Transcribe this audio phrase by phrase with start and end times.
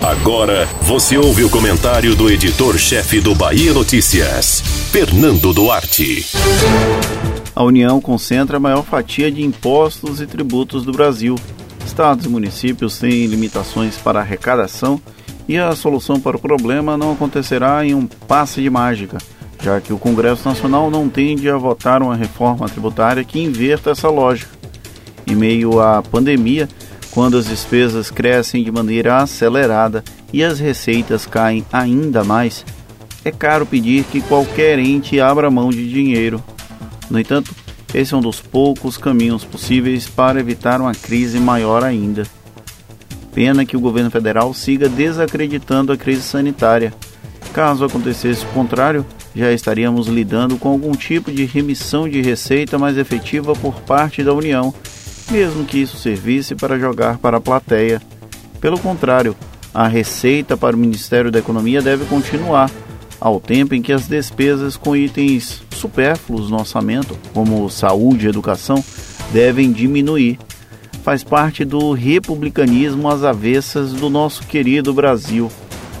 [0.00, 6.26] Agora você ouve o comentário do editor-chefe do Bahia Notícias, Fernando Duarte.
[7.54, 11.34] A União concentra a maior fatia de impostos e tributos do Brasil.
[11.84, 15.00] Estados e municípios têm limitações para arrecadação
[15.46, 19.18] e a solução para o problema não acontecerá em um passe de mágica,
[19.62, 24.08] já que o Congresso Nacional não tende a votar uma reforma tributária que inverta essa
[24.08, 24.50] lógica.
[25.26, 26.68] Em meio à pandemia,
[27.10, 32.64] quando as despesas crescem de maneira acelerada e as receitas caem ainda mais,
[33.24, 36.42] é caro pedir que qualquer ente abra mão de dinheiro.
[37.10, 37.54] No entanto,
[37.92, 42.22] esse é um dos poucos caminhos possíveis para evitar uma crise maior ainda.
[43.34, 46.94] Pena que o governo federal siga desacreditando a crise sanitária.
[47.52, 49.04] Caso acontecesse o contrário,
[49.34, 54.32] já estaríamos lidando com algum tipo de remissão de receita mais efetiva por parte da
[54.32, 54.72] União,
[55.30, 58.02] mesmo que isso servisse para jogar para a plateia.
[58.60, 59.36] Pelo contrário,
[59.72, 62.70] a receita para o Ministério da Economia deve continuar,
[63.20, 68.82] ao tempo em que as despesas com itens supérfluos no orçamento, como saúde e educação,
[69.32, 70.38] devem diminuir
[71.02, 75.50] faz parte do republicanismo às avessas do nosso querido Brasil.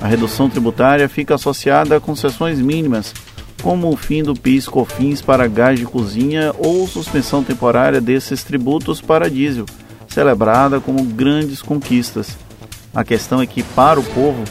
[0.00, 3.14] A redução tributária fica associada a concessões mínimas,
[3.66, 9.28] como o fim do PIS/COFINS para gás de cozinha ou suspensão temporária desses tributos para
[9.28, 9.66] diesel,
[10.06, 12.38] celebrada como grandes conquistas.
[12.94, 14.44] A questão é que, para o povo,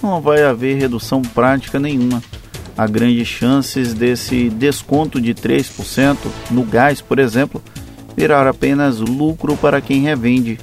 [0.00, 2.22] não vai haver redução prática nenhuma.
[2.78, 6.16] Há grandes chances desse desconto de 3%
[6.52, 7.60] no gás, por exemplo,
[8.16, 10.60] virar apenas lucro para quem revende.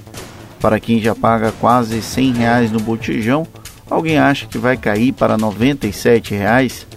[0.61, 3.45] Para quem já paga quase 100 reais no botijão,
[3.89, 6.88] alguém acha que vai cair para 97 reais?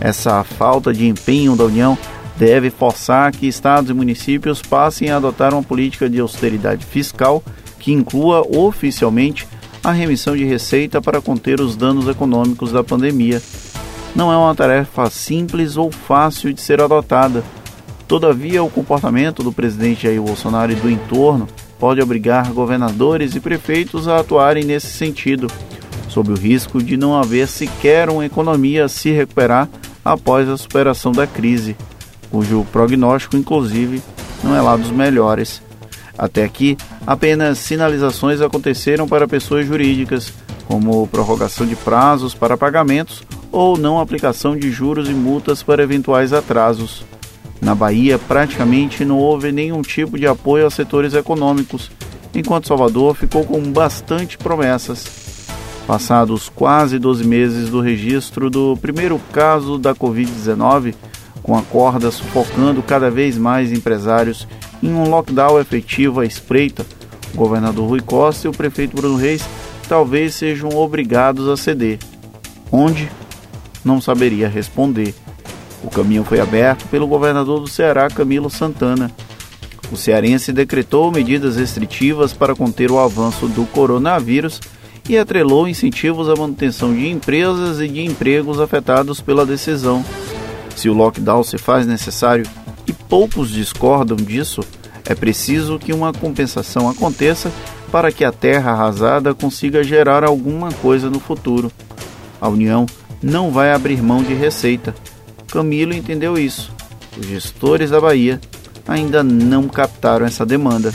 [0.00, 1.96] Essa falta de empenho da União
[2.36, 7.42] deve forçar que estados e municípios passem a adotar uma política de austeridade fiscal
[7.78, 9.46] que inclua oficialmente
[9.82, 13.40] a remissão de receita para conter os danos econômicos da pandemia.
[14.14, 17.44] Não é uma tarefa simples ou fácil de ser adotada
[18.08, 21.48] Todavia, o comportamento do presidente Jair Bolsonaro e do entorno
[21.78, 25.48] pode obrigar governadores e prefeitos a atuarem nesse sentido,
[26.08, 29.68] sob o risco de não haver sequer uma economia a se recuperar
[30.06, 31.76] após a superação da crise,
[32.30, 34.00] cujo prognóstico, inclusive,
[34.42, 35.60] não é lá dos melhores.
[36.16, 40.32] Até aqui, apenas sinalizações aconteceram para pessoas jurídicas,
[40.68, 46.32] como prorrogação de prazos para pagamentos ou não aplicação de juros e multas para eventuais
[46.32, 47.04] atrasos.
[47.60, 51.90] Na Bahia, praticamente não houve nenhum tipo de apoio aos setores econômicos,
[52.32, 55.25] enquanto Salvador ficou com bastante promessas.
[55.86, 60.94] Passados quase 12 meses do registro do primeiro caso da Covid-19,
[61.42, 64.48] com a corda sufocando cada vez mais empresários
[64.82, 66.84] em um lockdown efetivo à espreita,
[67.32, 69.46] o governador Rui Costa e o prefeito Bruno Reis
[69.88, 71.98] talvez sejam obrigados a ceder.
[72.72, 73.08] Onde?
[73.84, 75.14] Não saberia responder.
[75.84, 79.10] O caminho foi aberto pelo governador do Ceará, Camilo Santana.
[79.92, 84.60] O cearense decretou medidas restritivas para conter o avanço do coronavírus
[85.08, 90.04] e atrelou incentivos à manutenção de empresas e de empregos afetados pela decisão.
[90.74, 92.46] Se o lockdown se faz necessário
[92.86, 94.60] e poucos discordam disso,
[95.04, 97.50] é preciso que uma compensação aconteça
[97.90, 101.70] para que a terra arrasada consiga gerar alguma coisa no futuro.
[102.40, 102.86] A União
[103.22, 104.94] não vai abrir mão de receita
[105.56, 106.70] Camilo entendeu isso.
[107.18, 108.40] Os gestores da Bahia
[108.86, 110.92] ainda não captaram essa demanda.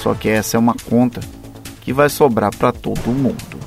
[0.00, 1.20] Só que essa é uma conta
[1.80, 3.58] que vai sobrar para todo mundo.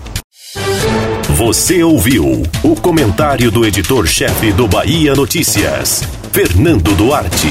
[1.36, 7.50] Você ouviu o comentário do editor-chefe do Bahia Notícias, Fernando Duarte.